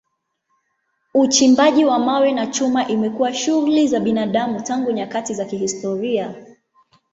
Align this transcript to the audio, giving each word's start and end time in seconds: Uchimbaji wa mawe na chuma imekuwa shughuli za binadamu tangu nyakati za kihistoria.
Uchimbaji 1.13 1.85
wa 1.85 1.99
mawe 1.99 2.31
na 2.31 2.47
chuma 2.47 2.87
imekuwa 2.87 3.33
shughuli 3.33 3.87
za 3.87 3.99
binadamu 3.99 4.61
tangu 4.61 4.91
nyakati 4.91 5.33
za 5.33 5.45
kihistoria. 5.45 6.35